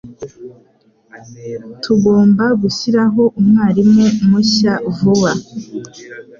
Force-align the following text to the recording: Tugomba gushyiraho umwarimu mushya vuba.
Tugomba 1.83 2.43
gushyiraho 2.61 3.23
umwarimu 3.39 4.05
mushya 4.29 4.73
vuba. 4.97 5.31